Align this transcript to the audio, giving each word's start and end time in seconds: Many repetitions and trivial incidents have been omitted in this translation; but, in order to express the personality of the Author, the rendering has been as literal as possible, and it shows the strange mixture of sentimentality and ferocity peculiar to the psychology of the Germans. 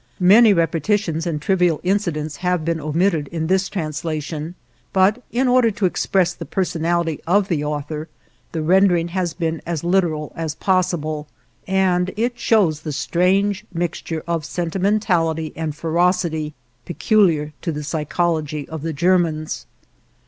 Many 0.19 0.51
repetitions 0.51 1.27
and 1.27 1.39
trivial 1.39 1.79
incidents 1.83 2.37
have 2.37 2.65
been 2.65 2.79
omitted 2.81 3.27
in 3.27 3.45
this 3.45 3.69
translation; 3.69 4.55
but, 4.93 5.21
in 5.31 5.47
order 5.47 5.69
to 5.69 5.85
express 5.85 6.33
the 6.33 6.43
personality 6.43 7.21
of 7.27 7.49
the 7.49 7.63
Author, 7.63 8.07
the 8.51 8.63
rendering 8.63 9.09
has 9.09 9.35
been 9.35 9.61
as 9.63 9.83
literal 9.83 10.31
as 10.35 10.55
possible, 10.55 11.27
and 11.67 12.09
it 12.17 12.39
shows 12.39 12.79
the 12.81 12.91
strange 12.91 13.63
mixture 13.71 14.23
of 14.25 14.43
sentimentality 14.43 15.53
and 15.55 15.75
ferocity 15.75 16.55
peculiar 16.83 17.53
to 17.61 17.71
the 17.71 17.83
psychology 17.83 18.67
of 18.69 18.81
the 18.81 18.93
Germans. 18.93 19.67